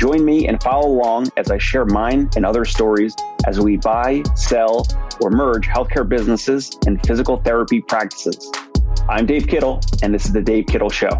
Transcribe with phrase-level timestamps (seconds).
[0.00, 3.14] Join me and follow along as I share mine and other stories
[3.46, 4.86] as we buy, sell,
[5.20, 8.50] or merge healthcare businesses and physical therapy practices.
[9.10, 11.10] I'm Dave Kittle, and this is The Dave Kittle Show.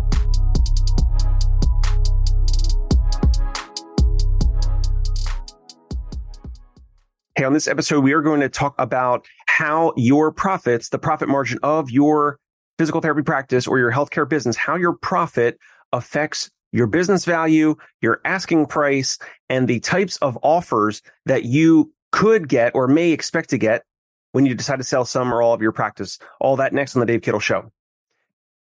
[7.37, 11.29] Hey, on this episode, we are going to talk about how your profits, the profit
[11.29, 12.39] margin of your
[12.79, 15.59] physical therapy practice or your healthcare business, how your profit
[15.93, 22.49] affects your business value, your asking price, and the types of offers that you could
[22.49, 23.85] get or may expect to get
[24.33, 26.19] when you decide to sell some or all of your practice.
[26.41, 27.71] All that next on the Dave Kittle Show.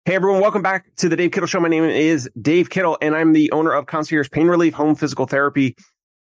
[0.05, 1.59] Hey everyone, welcome back to the Dave Kittle Show.
[1.59, 5.27] My name is Dave Kittle, and I'm the owner of Concierge Pain Relief Home Physical
[5.27, 5.75] Therapy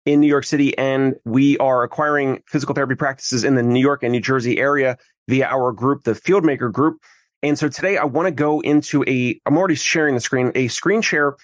[0.06, 0.78] in New York City.
[0.78, 4.98] And we are acquiring physical therapy practices in the New York and New Jersey area
[5.30, 6.98] via our group, the Fieldmaker Group.
[7.42, 10.68] And so today I want to go into a, I'm already sharing the screen, a
[10.68, 11.38] screen share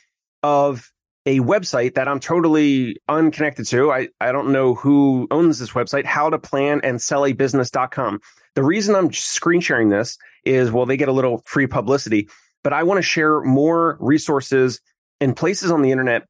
[0.46, 0.92] of
[1.26, 3.92] a website that I'm totally unconnected to.
[3.92, 8.20] I, I don't know who owns this website, how to plan and sell a business.com.
[8.54, 12.30] The reason I'm screen sharing this is, well, they get a little free publicity,
[12.64, 14.82] but I want to share more resources
[15.20, 16.28] and places on the internet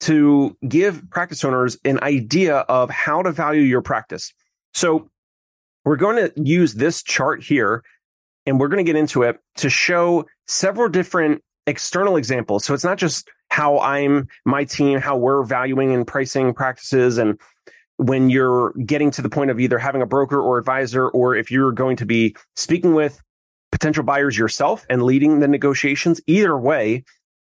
[0.00, 4.34] to give practice owners an idea of how to value your practice.
[4.72, 5.10] So
[5.84, 7.84] we're going to use this chart here
[8.46, 12.64] and we're going to get into it to show several different external examples.
[12.64, 17.18] So it's not just how I'm my team, how we're valuing and pricing practices.
[17.18, 17.38] And
[17.96, 21.50] when you're getting to the point of either having a broker or advisor, or if
[21.50, 23.20] you're going to be speaking with
[23.70, 27.04] potential buyers yourself and leading the negotiations, either way,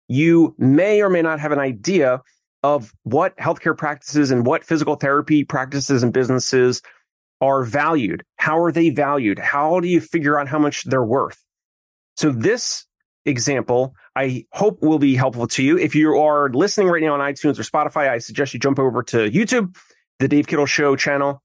[0.08, 2.22] you may or may not have an idea
[2.62, 6.82] of what healthcare practices and what physical therapy practices and businesses
[7.42, 8.24] are valued.
[8.38, 9.38] How are they valued?
[9.38, 11.42] How do you figure out how much they're worth?
[12.16, 12.86] So this
[13.26, 15.78] example, I hope will be helpful to you.
[15.78, 19.04] If you are listening right now on iTunes or Spotify, I suggest you jump over
[19.04, 19.76] to YouTube,
[20.20, 21.42] the Dave Kittle Show channel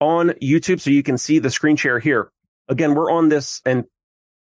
[0.00, 2.30] on YouTube, so you can see the screen share here.
[2.68, 3.84] Again, we're on this and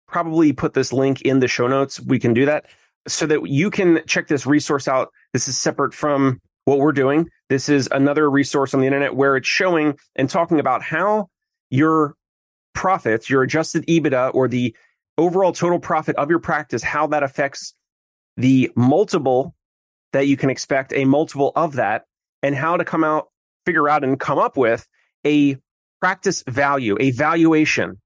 [0.08, 2.00] probably put this link in the show notes.
[2.00, 2.66] We can do that
[3.08, 5.10] so that you can check this resource out.
[5.34, 7.30] This is separate from what we're doing.
[7.48, 11.30] This is another resource on the internet where it's showing and talking about how
[11.70, 12.16] your
[12.74, 14.76] profits, your adjusted EBITDA or the
[15.20, 17.74] overall total profit of your practice, how that affects
[18.38, 19.54] the multiple
[20.14, 22.06] that you can expect, a multiple of that,
[22.42, 23.28] and how to come out,
[23.66, 24.88] figure out, and come up with
[25.26, 25.58] a
[26.00, 28.02] practice value, a valuation.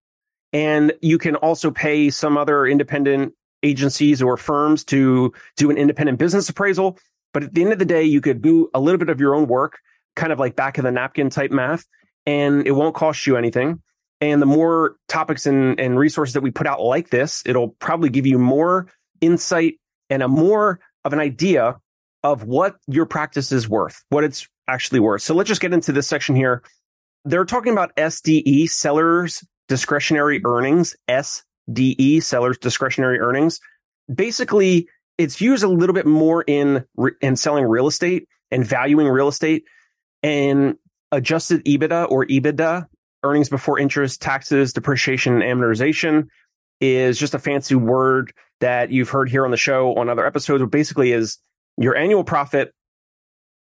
[0.51, 6.19] And you can also pay some other independent agencies or firms to do an independent
[6.19, 6.97] business appraisal.
[7.33, 9.35] But at the end of the day, you could do a little bit of your
[9.35, 9.79] own work,
[10.15, 11.85] kind of like back of the napkin type math,
[12.25, 13.81] and it won't cost you anything.
[14.23, 18.09] And the more topics and, and resources that we put out like this, it'll probably
[18.09, 18.87] give you more
[19.19, 21.75] insight and a more of an idea
[22.23, 25.23] of what your practice is worth, what it's actually worth.
[25.23, 26.63] So let's just get into this section here.
[27.25, 33.59] They're talking about SDE, sellers discretionary earnings, SDE, sellers discretionary earnings.
[34.13, 36.85] Basically, it's used a little bit more in
[37.19, 39.65] in selling real estate and valuing real estate
[40.21, 40.75] and
[41.11, 42.87] adjusted EBITDA or EBITDA
[43.23, 46.27] earnings before interest, taxes, depreciation, and amortization
[46.81, 50.61] is just a fancy word that you've heard here on the show on other episodes.
[50.61, 51.37] But basically, is
[51.77, 52.73] your annual profit,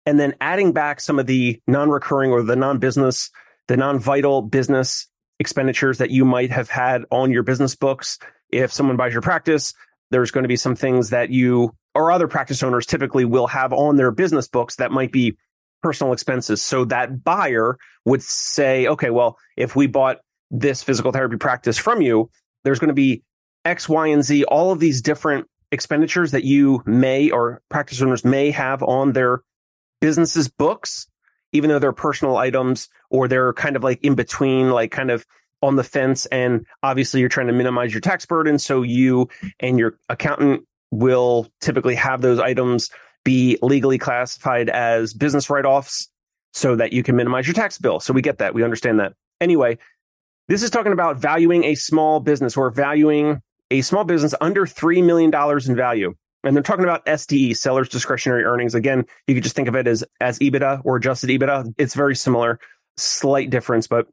[0.06, 3.32] and then adding back some of the non-recurring or the non-business,
[3.68, 5.08] the non-vital business
[5.40, 8.20] expenditures that you might have had on your business books.
[8.52, 9.74] If someone buys your practice,
[10.12, 13.74] there's going to be some things that you or other practice owners typically will have
[13.74, 15.38] on their business books that might be
[15.86, 16.64] personal expenses.
[16.64, 20.18] So that buyer would say, okay, well, if we bought
[20.50, 22.32] this physical therapy practice from you,
[22.64, 23.22] there's going to be
[23.66, 28.26] X, Y, and Z, all of these different expenditures that you may or practice owners
[28.26, 29.44] may have on their
[30.02, 31.06] businesses books,
[31.52, 35.24] even though they're personal items or they're kind of like in between, like kind of
[35.62, 36.26] on the fence.
[36.28, 38.58] And obviously, you're trying to minimize your tax burden.
[38.58, 42.90] So you and your accountant will typically have those items
[43.26, 46.08] be legally classified as business write offs
[46.54, 48.00] so that you can minimize your tax bill.
[48.00, 48.54] So we get that.
[48.54, 49.14] We understand that.
[49.42, 49.78] Anyway,
[50.48, 53.42] this is talking about valuing a small business or valuing
[53.72, 55.34] a small business under $3 million
[55.68, 56.16] in value.
[56.46, 58.76] And they're talking about SDE, seller's discretionary earnings.
[58.76, 61.74] Again, you could just think of it as, as EBITDA or adjusted EBITDA.
[61.78, 62.60] It's very similar,
[62.96, 64.08] slight difference, but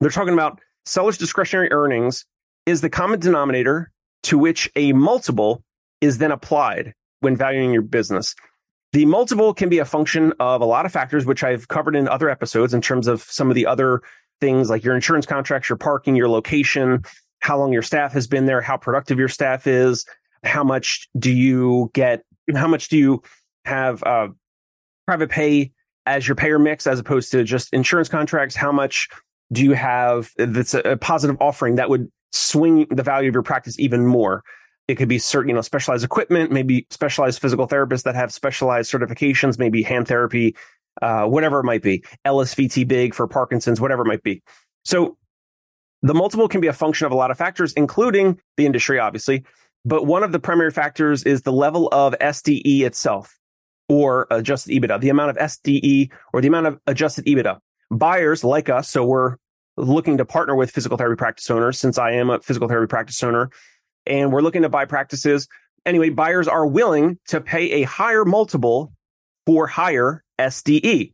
[0.00, 2.26] they're talking about seller's discretionary earnings
[2.66, 3.92] is the common denominator
[4.24, 5.62] to which a multiple
[6.00, 8.34] is then applied when valuing your business.
[8.92, 12.08] The multiple can be a function of a lot of factors, which I've covered in
[12.08, 14.02] other episodes in terms of some of the other
[14.40, 17.04] things like your insurance contracts, your parking, your location,
[17.38, 20.04] how long your staff has been there, how productive your staff is,
[20.42, 22.24] how much do you get,
[22.54, 23.22] how much do you
[23.64, 24.28] have uh,
[25.06, 25.72] private pay
[26.06, 28.56] as your payer mix as opposed to just insurance contracts?
[28.56, 29.08] How much
[29.52, 33.78] do you have that's a positive offering that would swing the value of your practice
[33.78, 34.42] even more?
[34.90, 38.92] It could be certain, you know, specialized equipment, maybe specialized physical therapists that have specialized
[38.92, 40.56] certifications, maybe hand therapy,
[41.00, 44.42] uh, whatever it might be, LSVT big for Parkinson's, whatever it might be.
[44.84, 45.16] So
[46.02, 49.44] the multiple can be a function of a lot of factors, including the industry, obviously.
[49.84, 53.38] But one of the primary factors is the level of SDE itself
[53.88, 57.58] or adjusted EBITDA, the amount of SDE or the amount of adjusted EBITDA.
[57.90, 59.36] Buyers like us, so we're
[59.76, 63.22] looking to partner with physical therapy practice owners since I am a physical therapy practice
[63.22, 63.50] owner
[64.06, 65.48] and we're looking to buy practices.
[65.86, 68.92] Anyway, buyers are willing to pay a higher multiple
[69.46, 71.12] for higher SDE.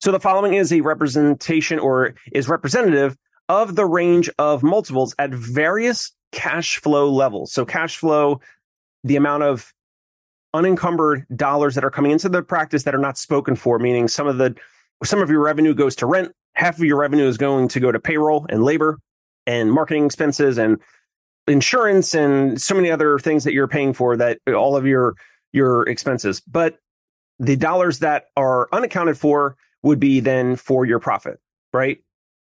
[0.00, 3.16] So the following is a representation or is representative
[3.48, 7.52] of the range of multiples at various cash flow levels.
[7.52, 8.40] So cash flow,
[9.02, 9.72] the amount of
[10.52, 14.26] unencumbered dollars that are coming into the practice that are not spoken for, meaning some
[14.26, 14.54] of the
[15.02, 17.92] some of your revenue goes to rent, half of your revenue is going to go
[17.92, 18.98] to payroll and labor
[19.46, 20.78] and marketing expenses and
[21.46, 25.14] insurance and so many other things that you're paying for that all of your
[25.52, 26.40] your expenses.
[26.40, 26.78] But
[27.38, 31.38] the dollars that are unaccounted for would be then for your profit,
[31.72, 31.98] right?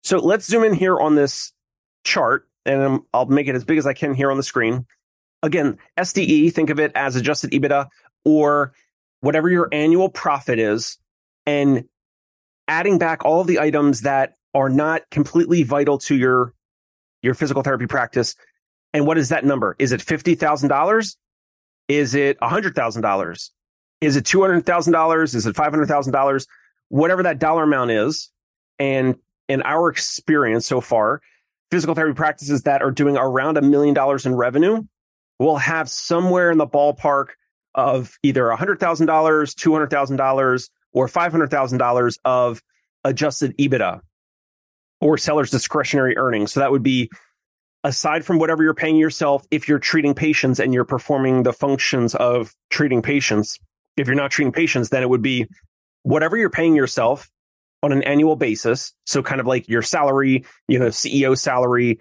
[0.03, 1.51] So let's zoom in here on this
[2.03, 4.85] chart and I'll make it as big as I can here on the screen.
[5.41, 7.87] Again, SDE, think of it as adjusted EBITDA
[8.23, 8.73] or
[9.21, 10.97] whatever your annual profit is
[11.45, 11.85] and
[12.67, 16.53] adding back all of the items that are not completely vital to your
[17.21, 18.35] your physical therapy practice.
[18.93, 19.75] And what is that number?
[19.79, 21.15] Is it $50,000?
[21.87, 23.49] Is it $100,000?
[24.01, 25.35] Is it $200,000?
[25.35, 26.47] Is it $500,000?
[26.89, 28.29] Whatever that dollar amount is.
[28.79, 29.15] And
[29.49, 31.21] in our experience so far,
[31.71, 34.83] physical therapy practices that are doing around a million dollars in revenue
[35.39, 37.29] will have somewhere in the ballpark
[37.75, 42.61] of either $100,000, $200,000, or $500,000 of
[43.03, 44.01] adjusted EBITDA
[45.01, 46.51] or seller's discretionary earnings.
[46.51, 47.09] So that would be
[47.83, 52.15] aside from whatever you're paying yourself, if you're treating patients and you're performing the functions
[52.15, 53.59] of treating patients,
[53.97, 55.47] if you're not treating patients, then it would be
[56.03, 57.29] whatever you're paying yourself
[57.81, 58.93] on an annual basis.
[59.05, 61.99] So kind of like your salary, you know, CEO salary,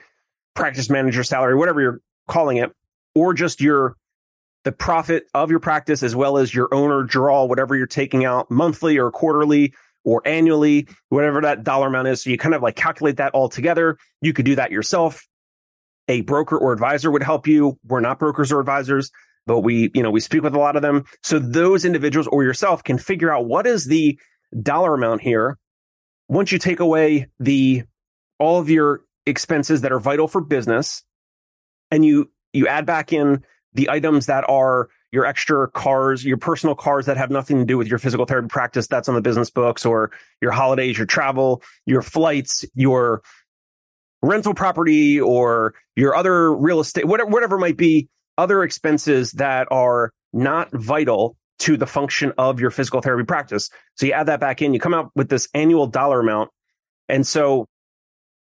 [0.55, 2.71] practice manager salary, whatever you're calling it,
[3.15, 3.97] or just your
[4.65, 8.49] the profit of your practice as well as your owner draw, whatever you're taking out
[8.49, 9.75] monthly or quarterly
[10.05, 12.23] or annually, whatever that dollar amount is.
[12.23, 13.99] So you kind of like calculate that all together.
[14.21, 15.27] You could do that yourself.
[16.09, 17.79] A broker or advisor would help you.
[17.85, 19.11] We're not brokers or advisors,
[19.47, 21.05] but we, you know, we speak with a lot of them.
[21.23, 24.19] So those individuals or yourself can figure out what is the
[24.61, 25.59] dollar amount here
[26.29, 27.85] once you take away the
[28.39, 31.05] all of your expenses that are vital for business
[31.91, 33.45] and you you add back in
[33.75, 37.77] the items that are your extra cars, your personal cars that have nothing to do
[37.77, 40.11] with your physical therapy practice that's on the business books or
[40.41, 43.23] your holidays, your travel, your flights, your
[44.23, 48.09] rental property or your other real estate, whatever, whatever might be
[48.39, 53.69] other expenses that are not vital to the function of your physical therapy practice.
[53.97, 56.51] So you add that back in, you come out with this annual dollar amount.
[57.09, 57.67] And so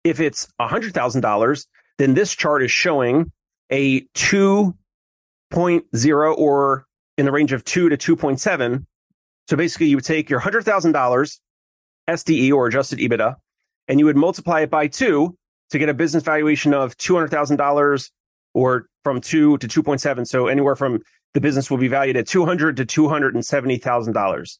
[0.04, 1.66] if it's $100,000,
[1.98, 3.30] then this chart is showing
[3.70, 8.86] a 2.0 or in the range of 2 to 2.7.
[9.48, 11.38] So basically, you would take your $100,000
[12.08, 13.36] SDE or adjusted EBITDA
[13.88, 15.36] and you would multiply it by two
[15.74, 18.10] to get a business valuation of $200,000
[18.54, 20.26] or from 2 to 2.7.
[20.26, 21.02] So anywhere from
[21.34, 24.58] the business will be valued at 200 to $270,000.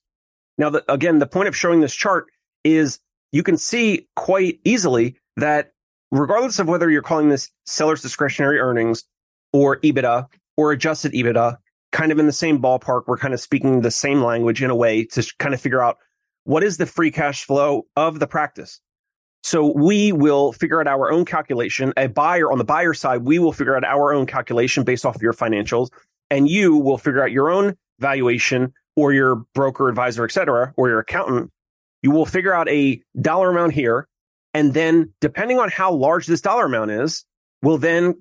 [0.59, 2.27] Now, the, again, the point of showing this chart
[2.65, 2.99] is
[3.31, 5.71] you can see quite easily that
[6.11, 9.05] regardless of whether you're calling this seller's discretionary earnings
[9.53, 11.59] or EBITDA or adjusted EBITDA,
[11.93, 14.77] kind of in the same ballpark, we're kind of speaking the same language in a
[14.77, 15.99] way to kind of figure out
[16.43, 18.81] what is the free cash flow of the practice.
[19.45, 21.93] So we will figure out our own calculation.
[21.99, 25.17] A buyer on the buyer side, we will figure out our own calculation based off
[25.17, 25.91] of your financials
[26.31, 30.89] and you will figure out your own valuation or your broker, advisor, et cetera, or
[30.89, 31.51] your accountant.
[32.01, 34.09] You will figure out a dollar amount here.
[34.55, 37.27] And then depending on how large this dollar amount is,
[37.61, 38.15] will then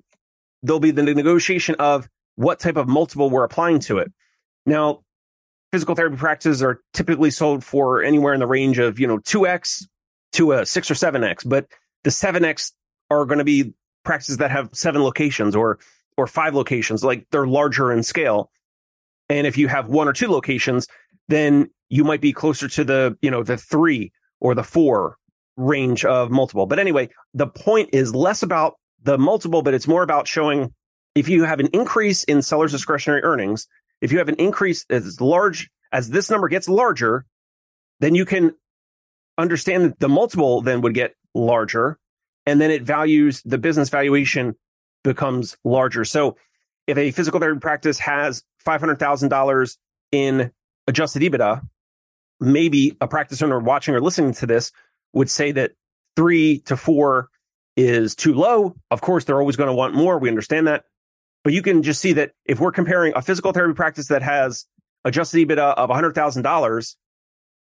[0.62, 4.12] there'll be the negotiation of what type of multiple we're applying to it.
[4.66, 5.00] Now,
[5.72, 9.86] physical therapy practices are typically sold for anywhere in the range of, you know, 2x
[10.34, 11.66] to a 6 or 7x, but
[12.04, 12.72] the 7x
[13.10, 13.72] are going to be
[14.04, 15.78] practices that have seven locations or
[16.16, 18.50] or five locations, like they're larger in scale.
[19.28, 20.86] And if you have one or two locations,
[21.26, 25.16] then you might be closer to the, you know, the three or the four
[25.56, 26.66] range of multiple.
[26.66, 30.72] But anyway, the point is less about the multiple, but it's more about showing
[31.14, 33.66] if you have an increase in sellers discretionary earnings,
[34.00, 37.24] if you have an increase as large as this number gets larger,
[38.00, 38.52] then you can
[39.38, 41.98] understand that the multiple then would get larger
[42.46, 44.54] and then it values the business valuation
[45.02, 46.04] becomes larger.
[46.04, 46.36] So
[46.86, 49.76] if a physical therapy practice has $500,000
[50.12, 50.50] in
[50.86, 51.62] adjusted EBITDA,
[52.40, 54.72] maybe a practice owner watching or listening to this
[55.12, 55.72] would say that
[56.16, 57.28] three to four
[57.76, 58.74] is too low.
[58.90, 60.18] Of course, they're always going to want more.
[60.18, 60.84] We understand that.
[61.42, 64.64] But you can just see that if we're comparing a physical therapy practice that has
[65.04, 66.96] adjusted EBITDA of $100,000,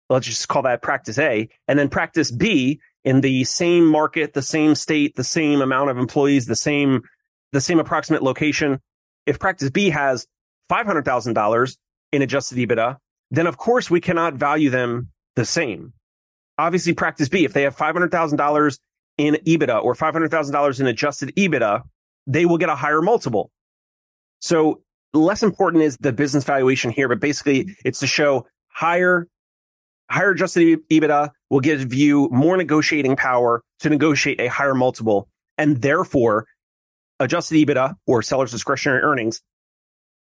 [0.10, 4.42] let's just call that practice A, and then practice B in the same market, the
[4.42, 7.04] same state, the same amount of employees, the same
[7.54, 8.80] the same approximate location.
[9.26, 10.28] If practice B has
[10.70, 11.78] $500,000
[12.12, 12.98] in adjusted EBITDA,
[13.32, 15.94] then of course we cannot value them the same.
[16.58, 18.80] Obviously, practice B, if they have $500,000
[19.18, 21.84] in EBITDA or $500,000 in adjusted EBITDA,
[22.26, 23.52] they will get a higher multiple.
[24.40, 24.82] So
[25.14, 29.28] less important is the business valuation here, but basically it's to show higher,
[30.10, 35.28] higher adjusted EBITDA will give you more negotiating power to negotiate a higher multiple.
[35.58, 36.46] And therefore
[37.20, 39.42] adjusted EBITDA or seller's discretionary earnings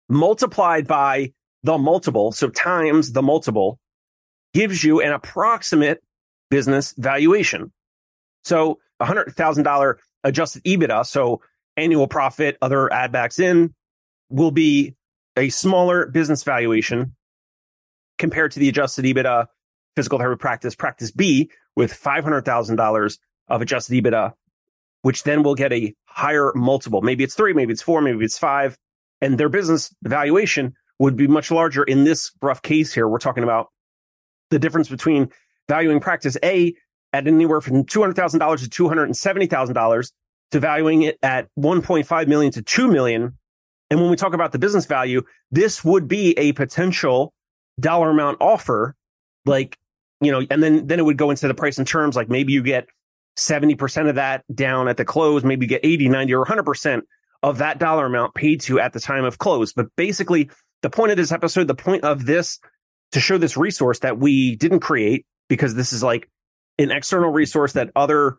[0.10, 1.32] multiplied by
[1.64, 3.80] the multiple, so times the multiple,
[4.54, 6.04] gives you an approximate
[6.50, 7.72] business valuation.
[8.44, 11.42] So $100,000 adjusted EBITDA, so
[11.78, 13.74] annual profit, other add backs in,
[14.30, 14.96] will be
[15.38, 17.16] a smaller business valuation
[18.18, 19.48] compared to the adjusted EBITDA
[19.96, 23.18] physical therapy practice, practice B, with $500,000
[23.48, 24.34] of adjusted EBITDA
[25.02, 27.02] which then will get a higher multiple.
[27.02, 28.78] Maybe it's three, maybe it's four, maybe it's five.
[29.22, 33.08] And their business valuation would be much larger in this rough case here.
[33.08, 33.68] We're talking about
[34.50, 35.30] the difference between
[35.68, 36.74] valuing practice A
[37.14, 40.12] at anywhere from $200,000 to $270,000
[40.52, 43.38] to valuing it at 1.5 million to 2 million.
[43.90, 47.34] And when we talk about the business value, this would be a potential
[47.80, 48.96] dollar amount offer.
[49.46, 49.78] Like,
[50.20, 52.16] you know, and then, then it would go into the price and terms.
[52.16, 52.88] Like maybe you get
[53.38, 57.02] 70% of that down at the close, maybe get 80, 90, or 100%
[57.44, 59.74] of that dollar amount paid to at the time of close.
[59.74, 60.50] But basically,
[60.82, 62.60] the point of this episode, the point of this
[63.12, 66.30] to show this resource that we didn't create because this is like
[66.78, 68.38] an external resource that other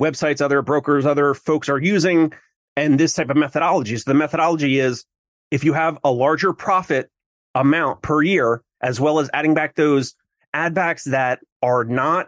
[0.00, 2.32] websites, other brokers, other folks are using
[2.76, 3.96] and this type of methodology.
[3.96, 5.04] So the methodology is
[5.50, 7.10] if you have a larger profit
[7.54, 10.14] amount per year, as well as adding back those
[10.54, 12.26] add backs that are not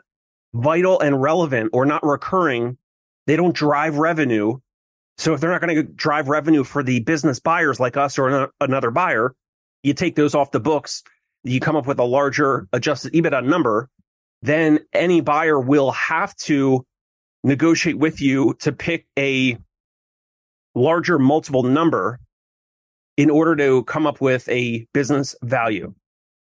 [0.54, 2.78] vital and relevant or not recurring,
[3.26, 4.58] they don't drive revenue.
[5.18, 8.50] So if they're not going to drive revenue for the business buyers like us or
[8.60, 9.34] another buyer,
[9.82, 11.02] you take those off the books,
[11.42, 13.88] you come up with a larger adjusted EBITDA number,
[14.42, 16.84] then any buyer will have to
[17.42, 19.56] negotiate with you to pick a
[20.74, 22.18] larger multiple number
[23.16, 25.94] in order to come up with a business value.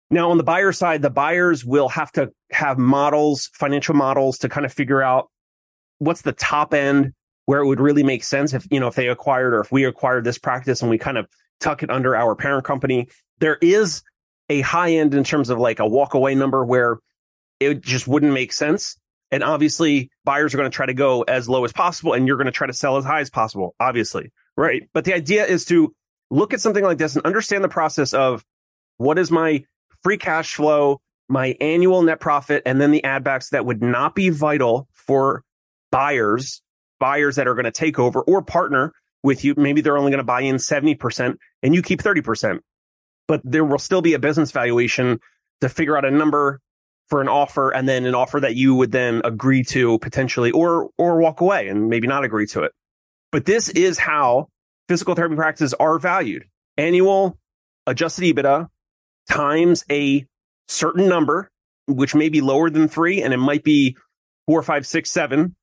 [0.10, 4.50] Now, on the buyer side, the buyers will have to have models, financial models to
[4.50, 5.30] kind of figure out
[6.00, 7.14] what's the top end
[7.46, 9.86] where it would really make sense if, you know, if they acquired or if we
[9.86, 11.28] acquired this practice and we kind of
[11.60, 13.08] tuck it under our parent company.
[13.40, 14.04] There is
[14.50, 17.00] a high end in terms of like a walk away number where
[17.60, 18.98] it just wouldn't make sense.
[19.32, 22.38] And obviously buyers are going to try to go as low as possible and you're
[22.38, 24.32] going to try to sell as high as possible, obviously.
[24.56, 24.90] Right.
[24.94, 25.94] But the idea is to
[26.30, 28.44] look at something like this and understand the process of
[28.98, 29.64] what is my
[30.08, 34.16] free cash flow, my annual net profit, and then the ad backs that would not
[34.16, 35.44] be vital for
[35.92, 36.62] buyers,
[36.98, 39.54] buyers that are going to take over or partner with you.
[39.58, 42.60] Maybe they're only going to buy in 70% and you keep 30%.
[43.28, 45.20] But there will still be a business valuation
[45.60, 46.62] to figure out a number
[47.08, 50.90] for an offer and then an offer that you would then agree to potentially or
[50.98, 52.72] or walk away and maybe not agree to it.
[53.34, 54.48] But this is how
[54.88, 56.46] physical therapy practices are valued.
[56.78, 57.38] Annual
[57.86, 58.70] adjusted EBITDA
[59.30, 60.26] times a
[60.68, 61.50] certain number,
[61.88, 63.96] which may be lower than three, and it might be
[64.46, 65.56] four, five, six, seven.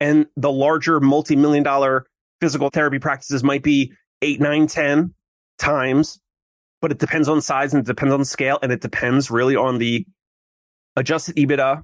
[0.00, 2.06] And the larger multi million dollar
[2.40, 5.14] physical therapy practices might be eight, nine, 10
[5.58, 6.20] times,
[6.82, 9.78] but it depends on size and it depends on scale and it depends really on
[9.78, 10.06] the
[10.96, 11.82] adjusted EBITDA.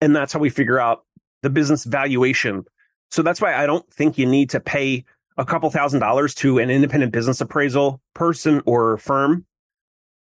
[0.00, 1.04] And that's how we figure out
[1.42, 2.64] the business valuation.
[3.10, 5.04] So that's why I don't think you need to pay
[5.36, 9.46] a couple thousand dollars to an independent business appraisal person or firm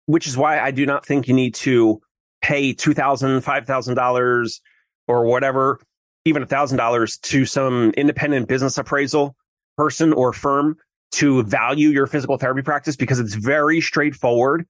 [0.06, 2.02] which is why I do not think you need to
[2.42, 4.62] pay $2,000, $5,000
[5.08, 5.80] or whatever
[6.26, 9.36] even $1,000 to some independent business appraisal
[9.78, 10.78] person or firm
[11.12, 14.66] to value your physical therapy practice because it's very straightforward.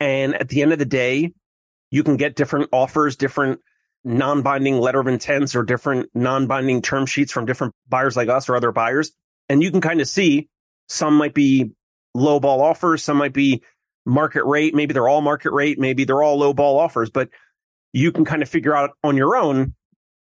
[0.00, 1.32] And at the end of the day,
[1.90, 3.60] you can get different offers, different
[4.04, 8.28] non binding letter of intents or different non binding term sheets from different buyers like
[8.28, 9.12] us or other buyers.
[9.48, 10.48] And you can kind of see
[10.88, 11.70] some might be
[12.14, 13.62] low ball offers, some might be
[14.06, 14.74] market rate.
[14.74, 15.78] Maybe they're all market rate.
[15.78, 17.28] Maybe they're all low ball offers, but
[17.92, 19.74] you can kind of figure out on your own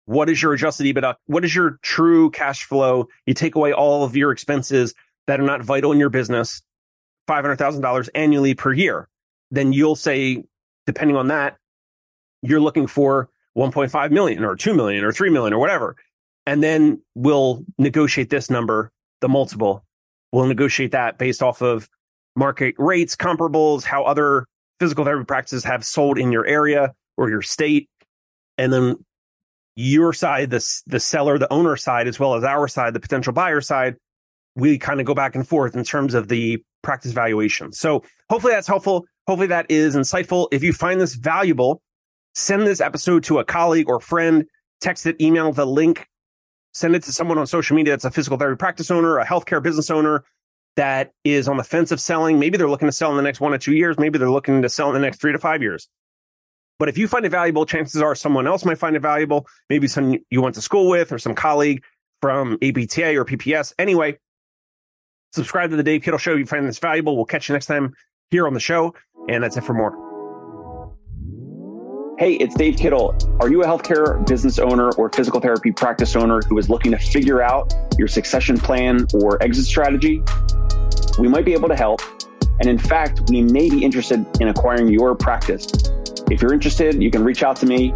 [0.08, 1.16] what is your adjusted EBITDA?
[1.26, 3.08] What is your true cash flow?
[3.26, 4.94] You take away all of your expenses
[5.26, 6.62] that are not vital in your business,
[7.28, 9.06] $500,000 annually per year.
[9.50, 10.44] Then you'll say,
[10.86, 11.58] depending on that,
[12.40, 15.96] you're looking for 1.5 million or 2 million or 3 million or whatever.
[16.46, 19.84] And then we'll negotiate this number, the multiple.
[20.32, 21.90] We'll negotiate that based off of
[22.38, 24.46] market rates, comparables, how other
[24.78, 27.88] physical therapy practices have sold in your area or your state.
[28.56, 28.96] And then
[29.76, 33.32] your side, the, the seller, the owner side, as well as our side, the potential
[33.32, 33.96] buyer side,
[34.54, 37.72] we kind of go back and forth in terms of the practice valuation.
[37.72, 39.04] So hopefully that's helpful.
[39.26, 40.48] Hopefully that is insightful.
[40.52, 41.82] If you find this valuable,
[42.34, 44.44] send this episode to a colleague or friend,
[44.80, 46.06] text it, email the link,
[46.72, 49.62] send it to someone on social media that's a physical therapy practice owner, a healthcare
[49.62, 50.24] business owner
[50.78, 52.38] that is on the fence of selling.
[52.38, 53.98] Maybe they're looking to sell in the next one or two years.
[53.98, 55.88] Maybe they're looking to sell in the next three to five years.
[56.78, 59.48] But if you find it valuable, chances are someone else might find it valuable.
[59.68, 61.82] Maybe some you went to school with or some colleague
[62.22, 63.74] from APTA or PPS.
[63.76, 64.18] Anyway,
[65.32, 66.34] subscribe to the Dave Kittle Show.
[66.34, 67.94] If you find this valuable, we'll catch you next time
[68.30, 68.94] here on the show.
[69.28, 70.07] And that's it for more.
[72.18, 73.16] Hey, it's Dave Kittle.
[73.38, 76.98] Are you a healthcare business owner or physical therapy practice owner who is looking to
[76.98, 80.20] figure out your succession plan or exit strategy?
[81.20, 82.00] We might be able to help.
[82.58, 85.68] And in fact, we may be interested in acquiring your practice.
[86.28, 87.94] If you're interested, you can reach out to me.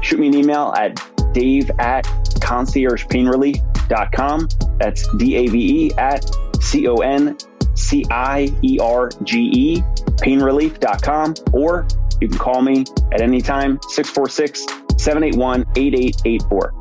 [0.00, 0.94] Shoot me an email at
[1.34, 2.04] dave at
[2.38, 4.48] conciergepainrelief.com.
[4.78, 6.24] That's D A V E at
[6.60, 7.36] C O N
[7.74, 9.82] C I E R G E,
[10.22, 11.34] painrelief.com.
[11.52, 11.84] Or
[12.20, 14.66] you can call me at any time, 646
[14.98, 16.75] 781 8884.